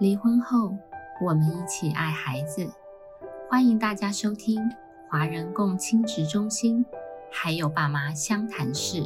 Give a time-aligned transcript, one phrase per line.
[0.00, 0.76] 离婚后，
[1.20, 2.68] 我们一起爱孩子。
[3.48, 4.60] 欢迎大家收听
[5.08, 6.84] 华人共亲职中心，
[7.30, 9.04] 还有爸妈相谈室。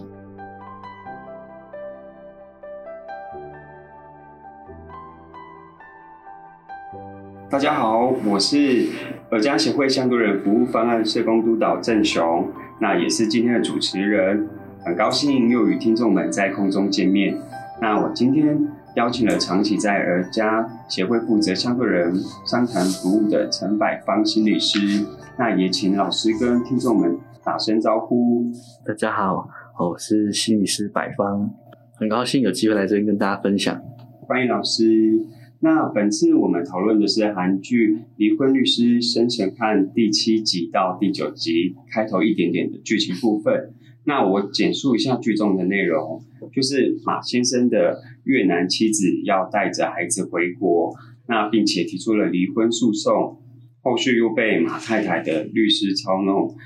[7.50, 8.88] 大家好，我是
[9.30, 12.50] 尔家协会相对人服务方案社工督导郑雄，
[12.80, 14.48] 那也是今天的主持人。
[14.86, 17.38] 很高兴又与听众们在空中见面。
[17.78, 18.77] 那我今天。
[18.98, 22.12] 邀请了长期在儿家协会负责相对人
[22.44, 25.06] 商谈服务的陈百芳心理师，
[25.38, 28.50] 那也请老师跟听众们打声招呼。
[28.84, 29.48] 大家好，
[29.78, 31.48] 我是心理师百芳，
[31.94, 33.80] 很高兴有机会来这边跟大家分享。
[34.26, 35.24] 欢迎老师。
[35.60, 43.74] 那本次我们讨论的是韩剧《离婚律师生前看》第七集到第九集开头一点点的剧情部分。
[44.08, 50.94] 那我简述一下剧中的内容，就是马先生的越南妻子要带着孩子回国，
[51.26, 53.38] 那并且提出了离婚诉讼，
[53.82, 56.56] 后续又被马太太的律师操弄，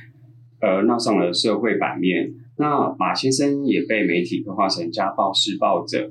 [0.61, 2.33] 呃，闹上了社会版面。
[2.59, 6.11] 那马先生也被媒体刻画成家暴施暴者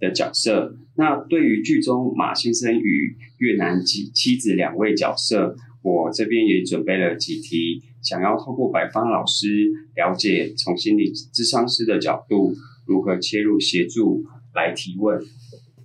[0.00, 0.74] 的角色。
[0.96, 7.82] 那对于剧中马先生与越南妻妻子两位角色，我这边也准备了几题。
[8.02, 12.52] 想要透过百方老师了解从心理咨商师的角度
[12.84, 15.22] 如何切入协助来提问。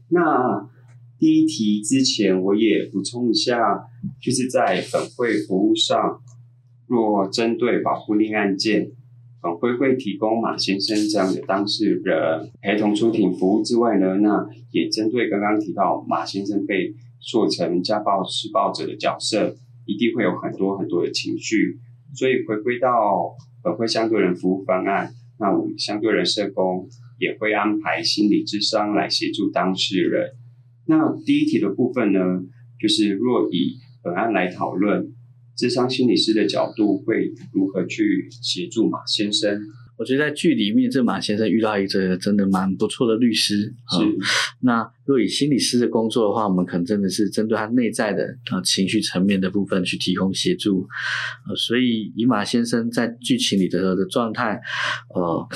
[0.09, 0.68] 那
[1.20, 3.86] 第一题之前我也补充一下，
[4.22, 6.22] 就是在本会服务上，
[6.88, 8.92] 若针对保护令案件，
[9.42, 21.80] 本会会提供马先生这样的当事人陪同出庭服务之外呢，那也针对刚刚提到马先生被做成家暴施暴者的角色，一定会有很多很多的情绪。
[22.16, 26.88] 所以回归到本会相对人服务方案，那我们相对人社工
[27.19, 30.31] 也会安排心理智商来协助当事人。
[30.85, 32.19] 那第一题的部分呢，
[32.80, 35.13] 就是若以本案来讨论，
[35.56, 39.59] 智商心理师的角度会如何去协助马先生？
[39.97, 43.74] 我觉得在剧里面，这马先生遇到一个真的蛮不错的律师。
[43.90, 44.18] 是。
[44.62, 50.88] 那若以心理师的工作的话，我们可能真的是针对他内在的啊情绪层面的部分去提供协助。
[51.50, 54.62] 呃，所以以马先生在剧情里的的状态，
[55.13, 55.47] 呃。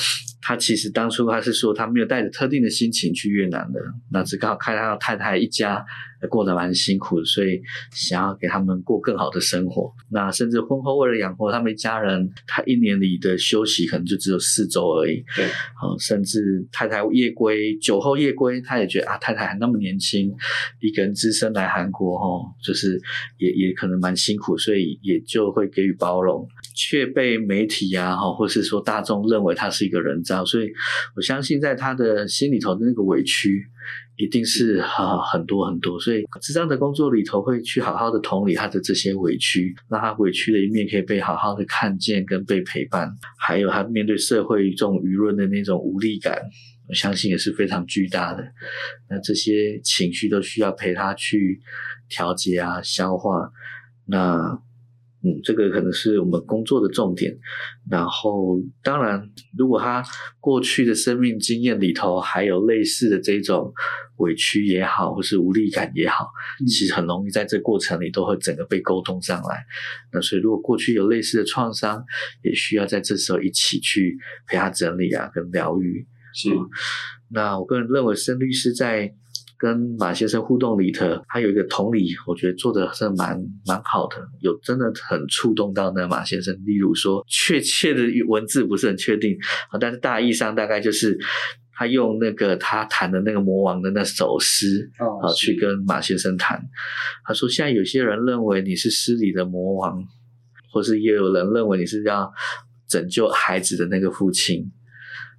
[0.41, 3.79] 他其实当初他是说他没有带着特定的心情去越南的，
[4.11, 5.85] 那只刚好看到太太一家
[6.29, 9.91] 过得蛮辛苦的，所以想要给他们过更好的生活。
[10.09, 15.23] 那甚至婚后为了养活他们一家人，他一年里的休息可能就只有四周而已。
[15.35, 15.45] 对，
[15.79, 20.31] 好，甚至太太夜归，酒后夜归，他也觉得啊，太太还那么年轻，
[20.79, 22.99] 一个人只身来韩国，哈，就是
[23.37, 26.47] 也也可能蛮辛苦，所以也就会给予包容。
[26.75, 30.71] 却被媒体啊，哈，或是说大众认为他是一个人渣，所以
[31.15, 33.63] 我相信在他的心里头的那个委屈，
[34.15, 35.99] 一定是哈很多很多。
[35.99, 46.41] 所以智障的工作里头会去好好的同理他的这些委屈，让他委屈的一面可以被好好的看见跟被陪伴，还有他面对社会这种舆论的那种无力感，
[46.87, 48.43] 我相信也是非常巨大的。
[49.09, 51.59] 那这些情绪都需要陪他去
[52.09, 53.51] 调节啊，消化。
[54.05, 54.61] 那。
[55.23, 57.37] 嗯，这个可能是我们工作的重点。
[57.89, 60.03] 然后，当然，如果他
[60.39, 63.71] 过去的生命经验里头还有类似的这种
[64.17, 66.27] 委屈也好，或是无力感也好，
[66.67, 69.63] 其实很容易在这过程里都会整个被沟通上来。
[70.11, 72.03] 那所以，如果过去有类似的创伤，
[72.43, 74.17] 也需要在这时候一起去
[74.47, 76.07] 陪他整理啊，跟疗愈。
[76.33, 76.49] 是。
[77.29, 79.13] 那我个人认为，申律师在。
[79.61, 86.51] 跟马先生互动里头，他有一个同理，我觉得做的是蛮蛮好的，有真的很触动到那马先生。
[86.65, 89.37] 例如说，确切的文字不是很确定
[89.69, 91.15] 啊，但是大意上大概就是
[91.73, 96.59] 他用那个他弹的那个魔王的那首诗啊，去跟马先生谈。
[97.23, 100.03] 他说：现在有些人认为你是诗里的魔王，
[100.73, 102.33] 或是也有人认为你是要
[102.89, 104.71] 拯救孩子的那个父亲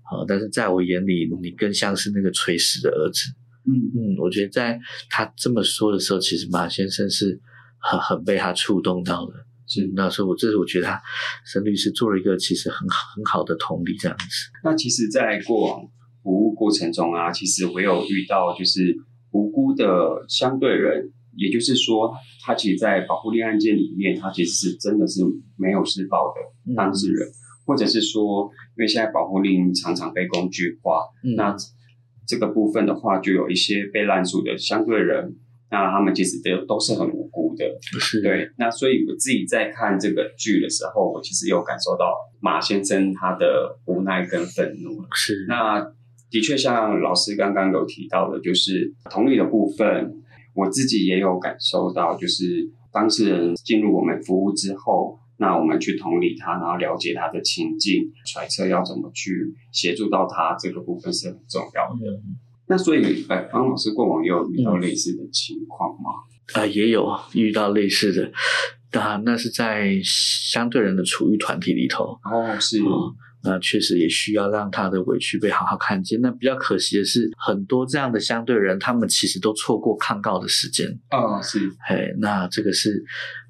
[0.05, 3.33] 啊，但是在我眼里，你更像是那个垂死的儿子。
[3.65, 4.79] 嗯嗯，我觉得在
[5.09, 7.41] 他这么说的时候，其实马先生是
[7.79, 9.35] 很很被他触动到的。
[9.69, 11.01] 是那时候，我这是我觉得他
[11.47, 14.25] 沈律师做了一个其实很好很好的同理这样子。
[14.65, 15.81] 那其实，在过往
[16.23, 18.95] 服务过程中啊，其实我有遇到就是
[19.31, 22.13] 无辜的相对人，也就是说，
[22.45, 25.21] 他其实，在保护令案件里面，他其实是真的是
[25.57, 27.27] 没有施暴的当事人，
[27.65, 31.07] 或者是说，因为现在保护令常常被工具化，
[31.37, 31.57] 那。
[32.27, 35.37] 这个部分的话，就有一些被滥诉的相对人，
[35.71, 37.65] 那他们其实都都是很无辜的，
[38.01, 38.51] 是对。
[38.59, 45.05] 那所以我自己在看这个剧的时候，我其实有感受到马先生他的无奈跟愤怒。
[45.15, 45.93] 是，那
[46.31, 50.23] 的确像老师刚刚有提到的，就是同理的部分，
[50.55, 62.23] 我自己也有感受到，就是当事人进入我们服务之后，那我们去同理他，然后了解他的情境，揣测要怎么去协助到他，这个部分是很重要的。
[62.69, 66.11] 那所以，呃，方老师过往也有遇到类似的情况吗？
[66.55, 67.05] 啊、也有
[67.35, 73.13] 遇到类似的，啊，那是在相对人的处于团体里头，哦，是，哦，
[73.43, 76.21] 那确实也需要让他的委屈被好好看见。
[76.21, 80.87] 那比较可惜的是，很多这样的相对人，他们其实都错过抗告的时间。
[81.11, 81.59] 哦，是，
[81.89, 83.03] 嘿，那这个是，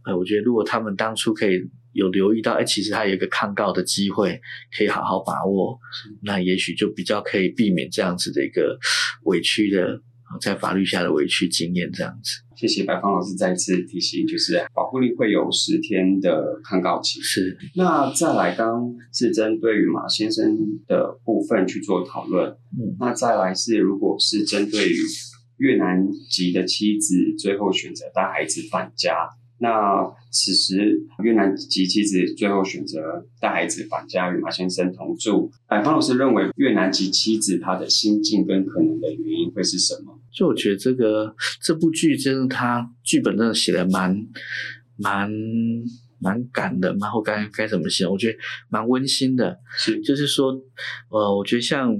[0.07, 1.61] 呃，我觉得如果他们当初可以
[1.93, 4.41] 有留意到，哎，其实他有一个抗告的机会，
[4.77, 5.79] 可以好好把握，
[6.23, 8.79] 那也许就比较可以避免这样子的一个
[9.25, 12.43] 委屈的，呃在法律下的委屈经验这样子。
[12.57, 17.21] 谢谢白芳老师再次提醒，就是保护令会有十天的抗告期。
[17.21, 20.57] 是，那再来，刚刚是针对于马先生
[20.87, 22.49] 的部分去做讨论。
[22.79, 24.97] 嗯，那再来是，如果是针对于
[25.57, 29.29] 越南籍的妻子最后选择带孩子返家，
[29.63, 40.19] 那此时越南籍妻子最后选择带孩子返家与马先生同住，哎，方老师认为越南籍妻子她的心境跟可能的原因会是什么？
[40.33, 41.33] 就我觉得这个
[41.63, 44.17] 这部剧真的，它剧本真的写的蛮
[44.97, 45.31] 蛮
[46.19, 48.05] 蛮感的，蛮后该该怎么写？
[48.05, 48.39] 我觉得
[48.69, 49.61] 蛮温馨的。
[49.77, 50.53] 是就是说，
[51.11, 51.97] 呃，我觉得像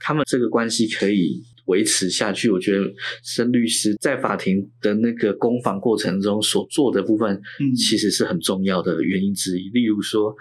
[0.00, 2.84] 他们这个关系可以维持下去，我觉得
[3.22, 9.70] 申律师在法庭的那个攻防过程中所做的部分，嗯其实是很重要的原因之一。
[9.70, 10.34] 例如说，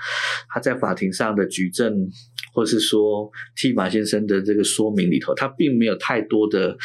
[0.49, 1.93] 他在法庭上的举证，
[2.53, 6.75] 或是说替马先生的这个说明里头，他并没有太多的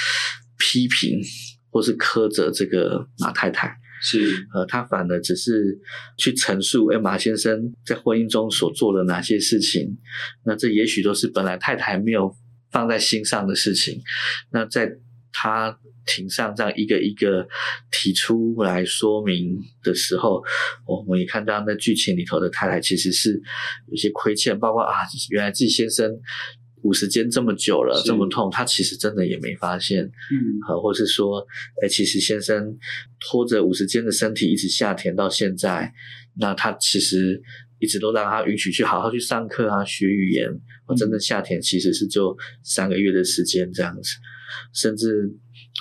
[0.59, 1.21] 批评
[1.71, 3.75] 或是苛责这个马太太。
[4.01, 5.77] 是呃，他反而只是
[6.17, 9.99] 去陈述，哎，马先生在婚姻中所做的哪些事情，
[10.47, 12.33] 那这也许都是本来太太没有
[12.71, 14.03] 放在心上的事情，
[14.51, 14.91] 那在
[15.33, 17.47] 他庭上这样一个一个
[17.91, 20.43] 提出来说明的时候，
[20.87, 23.41] 我们也看到那剧情里头的太太其实是
[23.89, 24.95] 有些亏欠，包括啊，
[25.31, 26.11] 原来自己先生。
[26.83, 30.05] 五十间这么久了，这么痛，他其实真的也没发现。
[30.05, 31.45] 嗯呃，或是说，
[31.83, 32.79] 哎，其实先生
[33.19, 35.93] 拖着五十肩的身体一直下田到现在，
[36.39, 37.43] 那他其实
[37.79, 40.51] 一直都让他允许去好好去上课啊，学语言。
[40.87, 44.11] 我真的夏天其实是就三个月的时间这样子，
[44.73, 45.31] 甚至，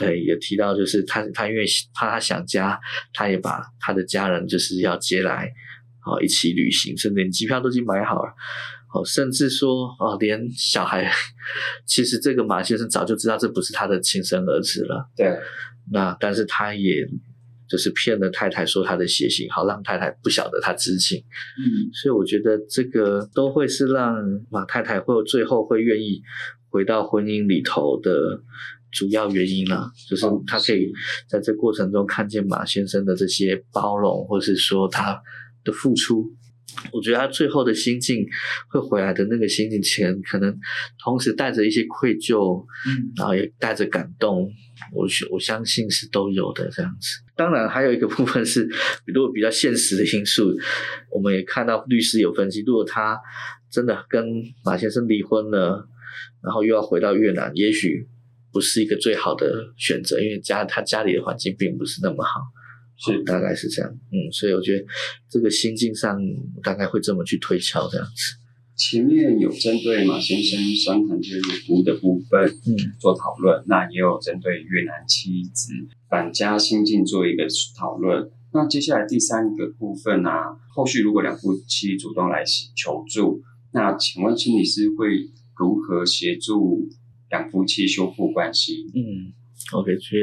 [0.01, 2.79] 呃，也提到就是他他因为怕他想家，
[3.13, 5.49] 他也把他的家人就是要接来，
[6.05, 8.33] 哦，一起旅行，甚至连机票都已经买好了。
[8.93, 11.11] 哦，甚至说哦，连小孩，
[11.85, 15.09] 其实这个马先生早就知道这不是他的亲生儿子了。
[15.15, 15.37] 对，
[15.91, 17.05] 那但是他也
[17.69, 21.19] 就是骗了太太说他的血型，好让太太不晓得他知情。
[21.57, 24.15] 嗯所以我觉得这个都会是让
[24.49, 26.21] 马太太会最后会愿意
[26.69, 28.41] 回到婚姻里头的
[28.91, 30.91] 主要原因啦，就是哦他可以
[31.27, 35.21] 在这过程中看见马先生的这些包容，或是说他
[35.63, 36.25] 的付出。
[36.91, 38.23] 我觉得他最后的心境
[38.69, 40.55] 会回来的那个心境，前可能
[41.03, 44.47] 同时带着一些愧疚，嗯然后也带着感动，
[44.93, 47.19] 我相我相信是都有的这样子。
[47.35, 48.67] 当然，还有一个部分是，
[49.05, 50.53] 如果比较现实的因素，
[51.11, 53.19] 我们也看到律师有分析，如果他
[53.69, 54.25] 真的跟
[54.63, 55.87] 马先生离婚了，
[56.43, 58.07] 然后又要回到越南，也许
[58.51, 62.41] 不是一个最好的选择，因为家他家里的环境并不是那么好。
[62.99, 64.83] 是大概是这样，嗯，所以我觉得
[65.29, 66.19] 这个心境上
[66.63, 68.33] 大概会这么去推敲这样子，
[68.77, 75.73] 前面有针对马先生伤残介入服务的部分，嗯，做讨论，那也有针对越南妻子
[76.07, 78.29] 返家心境做一个讨论。
[78.53, 80.29] 那接下来第三个部分呢、
[80.69, 82.43] 后续如果两夫妻主动来
[82.75, 83.41] 求助，
[83.71, 86.87] 那请问心理师会如何协助
[87.31, 88.85] 两夫妻修复关系？
[88.93, 89.33] 嗯
[89.73, 90.21] ，OK，所以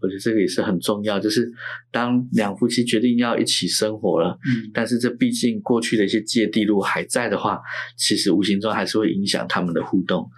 [0.00, 1.50] 我觉得这个也是很重要，就是
[1.90, 7.60] 当两夫妻决定要一起生活了，嗯，但是这毕竟过去的一些芥蒂如果还在的话，
[7.96, 10.28] 其实无形中还是会影响他们的互动。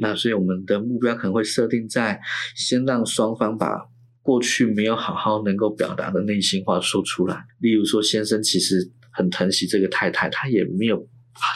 [0.00, 2.20] 那所以我们的目标可能会设定在
[2.56, 3.68] 先让双方把
[4.22, 7.44] 过去没有好好能够表达的内心话说出来。
[7.60, 11.08] 例如说，先生其实很疼惜这个太太，他也没有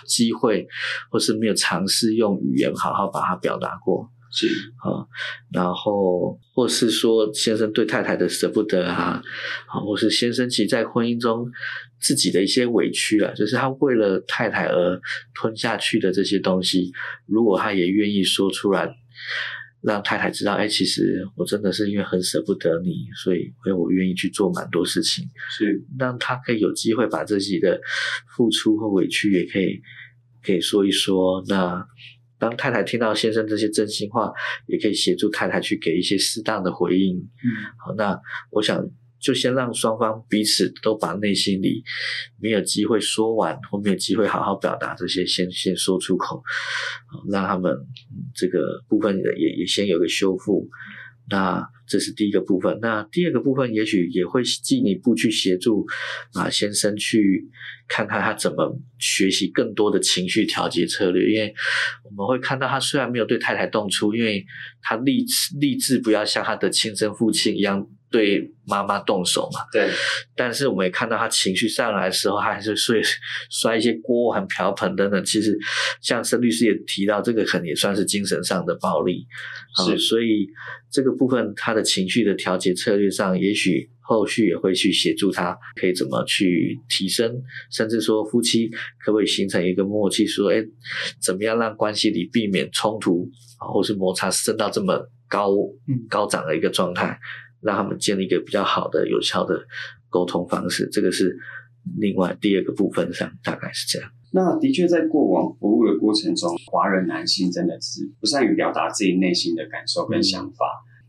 [0.07, 0.67] 机会，
[1.11, 4.11] 或是没有尝试用语言好好把它表达过。
[4.33, 4.49] 是。
[4.79, 5.07] 啊，
[5.53, 9.23] 然后或是说先生对太太的舍不得啊，
[9.69, 11.51] 啊，或是先生其实在婚姻中
[12.01, 15.01] 自己的一些委屈啊，就是他为了太太而
[15.35, 16.91] 吞下去的这些东西，
[17.27, 18.89] 如果他也愿意说出来，
[19.83, 25.85] 让太太知道，哎，其实我真的是因为很舍不得你，所以所以我愿意去做蛮多事情，是。
[25.99, 27.81] 让他可以有机会把自己的
[28.37, 29.81] 付出和委屈也可以
[30.45, 31.87] 可以说一说，那
[32.43, 34.33] 当太太听到先生这些真心话，
[34.67, 37.17] 也可以协助太太去给一些适当的回应。
[37.17, 37.47] 嗯，
[37.79, 38.19] 好，那
[38.51, 38.85] 我想
[39.21, 41.85] 就先让双方彼此都把内心里
[42.41, 46.43] 没有机会说完，或没有机会好好表达这些，先先说出口，
[47.07, 47.73] 好让他们
[48.35, 50.69] 这个部分也也先有个修复。
[51.31, 52.79] 那这是第一个部分。
[52.81, 55.85] 那第二个部分，也许也会进一步去协助
[56.33, 57.47] 啊先生去
[57.87, 61.31] 看看他怎么学习更多的情绪调节策略。
[61.31, 61.55] 因为
[62.03, 64.43] 我们会看到，他虽然没有对太太动粗，因为
[64.81, 67.87] 他立志立志不要像他的亲生父亲一样。
[68.13, 69.61] 对妈妈动手嘛？
[69.73, 69.89] 对。
[70.37, 73.01] 但是我们也看到他情绪上来的时候，他还是摔
[73.51, 75.25] 摔一些锅碗瓢盆等等。
[75.25, 75.59] 其实，
[76.01, 79.27] 像申律师也提到，这个可能也算是精神上的暴力。
[79.85, 79.99] 是。
[79.99, 80.47] 所以
[80.91, 88.69] 这个部分，他的情绪的调节策略上，也许后续也会去协助他，可以怎么去提升，甚至说夫妻
[89.03, 90.63] 可不可以形成一个默契，说，哎，
[91.21, 93.29] 怎么样让关系里避免冲突
[93.59, 95.51] 啊，或是摩擦升到这么高
[96.11, 97.19] 高涨的一个状态。
[97.63, 99.63] 让他们建立一个比较好的、有效的
[100.11, 101.37] 沟通方式，这个是
[101.99, 104.11] 另外第二个部分上，大概是这样。
[104.33, 110.67] 那的确，在过往服务的过程中，华人男性真的是不善于表达自己内心的感受跟想法。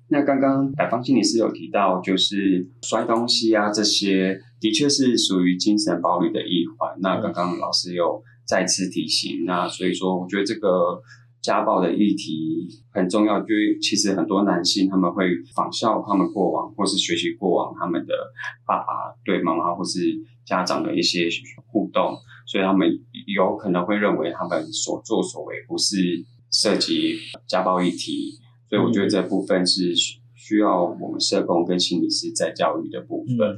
[0.10, 6.96] 那刚刚百方心理师有提到，就是摔东西啊，这些的确是属于精神暴力的一环。
[7.02, 11.02] 那刚刚老师又再次提醒，那所以说，我觉得这个。
[11.44, 18.14] 家暴的议题很重要，就是其实很多男性他们会仿效他们过往，或是学习过往他们的
[18.66, 20.00] 爸爸对妈妈或是
[20.46, 21.28] 家长的一些
[21.68, 22.16] 互动，
[22.48, 22.88] 所以他们
[23.36, 25.98] 有可能会认为他们所作所为不是
[26.50, 29.94] 涉及家暴议题，所以我觉得这部分是
[30.34, 33.58] 需要我们社工跟心理师在教育的部分。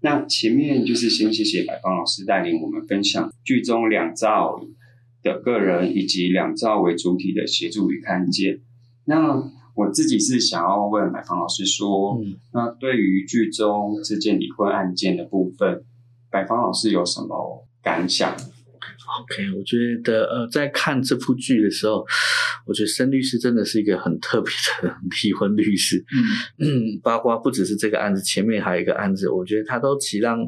[0.00, 4.58] 那前面就是先谢谢百芳老师带领我们分享剧中两兆。
[5.22, 8.60] 的个人以及两兆为主体的协助与看见。
[9.04, 9.42] 那
[9.74, 12.18] 我自己是想要问买房老师说，
[12.52, 15.84] 那对于剧中这件离婚案件的部分，
[16.30, 22.04] 百方老师有什么感想？OK，我觉得呃，在看这部剧的时候，
[22.66, 24.50] 我觉得申律师真的是一个很特别
[24.82, 26.02] 的 离婚律师。
[26.58, 30.38] 嗯， 八卦不只是这个案子，前面还有一个案子，我觉得他都其让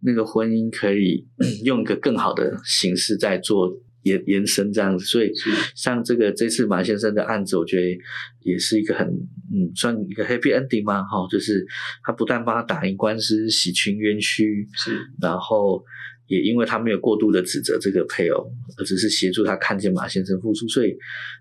[0.00, 1.26] 那个婚姻可以
[1.64, 3.72] 用一个更好的形式在做。
[4.08, 5.30] 延延伸这样子，所以
[5.74, 7.98] 像这个这次马先生的案子，我觉得
[8.40, 9.06] 也是一个很
[9.52, 11.64] 嗯，算一个 happy ending 嘛，哈，就是
[12.02, 15.82] 他不但帮他打赢官司，洗清冤屈，是，然后
[16.26, 20.90] 也因为他没有过度的指责这个配偶，而只是协助他看见马先生付出，所以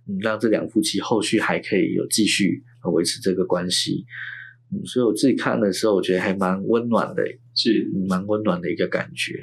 [0.08, 4.06] 嗯，让这两夫妻后续还可以有继续维持这个关系，
[4.72, 7.24] 嗯，所以我自己看的时候，我觉得还蛮温暖的，
[7.56, 7.86] 是。
[8.08, 9.34] 蛮温暖的一个感觉，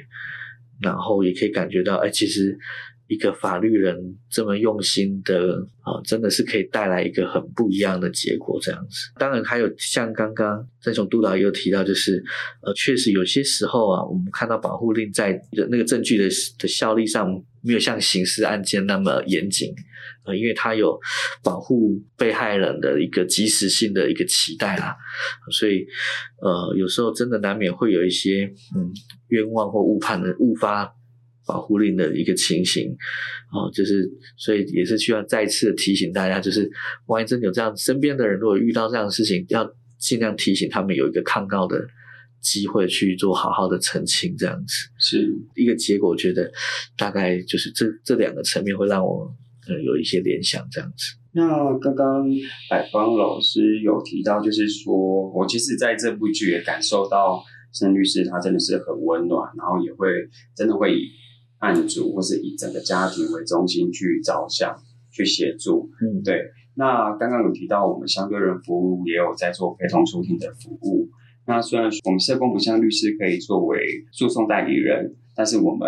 [0.81, 2.57] 然后也可以感觉到，哎，其实。
[3.07, 3.95] 一个法律人
[4.29, 8.59] 这么用心的啊，真的是可以带来一个很不一样的结果。
[8.61, 12.23] 这样子，当然还有像刚刚郑雄督导也有提到，就是
[12.63, 17.29] 呃，确实有些时候啊，我们看到保护令在那个证据的的效力上
[17.61, 19.71] 没有像刑事案件那么严谨，
[20.25, 20.99] 呃，因为它有
[21.43, 24.95] 保护被害人的一个及时性的一个期待啦，
[25.51, 25.85] 所以
[26.41, 28.91] 呃，有时候真的难免会有一些嗯
[29.27, 30.91] 冤枉或误判的误发。
[31.45, 32.89] 保护令的一个情形，
[33.53, 36.67] 哦，就是所以也是需要再次提醒大家，就是
[37.05, 41.85] 万一真有这样身边的人如果遇到这样的事情，要尽量提醒他们有一个抗告的
[42.41, 46.09] 机会去做好好的澄清，这样子是一个结果。
[46.09, 46.51] 我觉得
[46.97, 49.31] 大概就是这这两个层面会让我
[49.67, 51.15] 呃有一些联想，这样子。
[51.31, 52.25] 那刚刚
[52.69, 60.07] 百芳老师有提到，就是说我其实在这部剧也感受到申律师他真的是很温暖，然后也会
[60.55, 61.07] 真的会以。
[61.65, 64.75] 案主或是以整个家庭为中心去着想、
[65.11, 66.39] 去协助，嗯，对。
[66.75, 71.09] 那刚刚有提到，我们相对人服务也有在做陪同出庭的服务。
[71.47, 73.79] 那虽然我们社工不像律师可以作为
[74.11, 75.87] 诉讼代理人，但是我们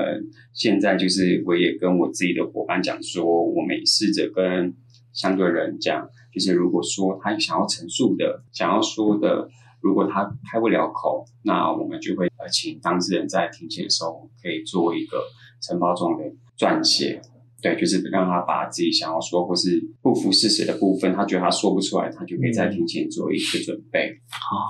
[0.53, 4.73] 现在就是我也跟我自己的伙伴讲说，我们试着跟
[5.13, 9.49] 相对人讲，就是如果说他想要陈述的、想要说的。
[9.81, 15.23] 如果他开不了口，那我们就会呃请当事人在庭前的时候可以做一个
[15.61, 16.23] 承包状的
[16.57, 17.21] 撰写，
[17.61, 24.19] 对，就是让他把自己想要说或是不符事实的部分，他觉得他说不出来，他就可以在庭前做一些准备。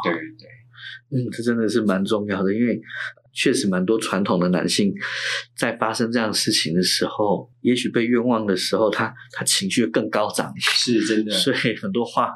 [0.04, 0.48] 对，对对，
[1.12, 2.82] 嗯，这真的是蛮重要的，因为。
[3.38, 4.92] 确实蛮多传统的男性，
[5.56, 12.32] 在发生这样事情的时候，也许被冤枉的时候，他他情绪更高涨，是真的，所以很多话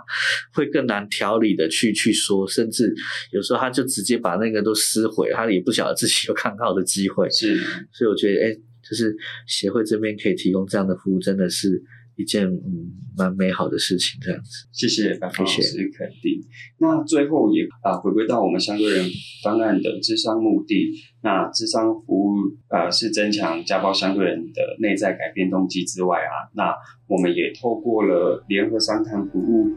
[0.53, 2.93] 会更难条理的去去说，甚至
[3.31, 7.27] 有时候他就直接把那个都撕毁，他也不晓得自己有看到的机会。
[7.31, 7.58] 是，
[7.91, 8.53] 所以我觉得，哎，
[8.88, 9.15] 就是
[9.48, 11.81] 协会这边可以提供这样的服务，真的是
[12.15, 14.68] 一件嗯蛮美好的事情，这样子。
[14.72, 16.41] 谢谢白芳老谢师肯定。
[16.80, 19.06] 那最后也啊，回归到我们相对人
[19.44, 20.91] 方案的智商目的。
[21.24, 22.36] 那智商服务
[22.70, 26.74] 呃是增强家暴相对人的内在改变动机之外啊，那
[27.08, 29.72] 我们也透过了联合商谈服务，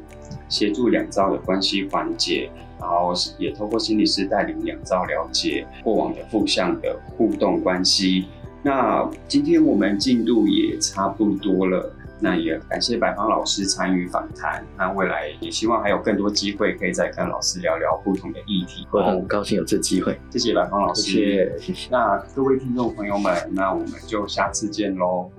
[0.48, 2.50] 协助两造的关系缓解，
[2.80, 8.24] 然后也透过心理师带领两造了解过往的负向的互动关系。
[8.62, 11.94] 那今天我们进度也差不多了。
[12.24, 14.64] 那也感谢百芳老师参与访谈。
[14.78, 18.88] 那未来也希望还有更多机会可以再跟老师聊聊不同的议题。
[18.90, 21.02] 我很高兴有这机会，谢谢百芳老师。
[21.02, 21.90] 谢谢谢谢。
[21.90, 25.30] 那各位听众朋友们，那我们就下次见喽。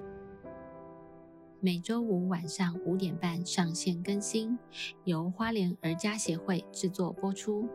[1.59, 4.55] 每周五晚上五点半上线更新，
[5.05, 7.67] 由花莲儿家协会制作播出。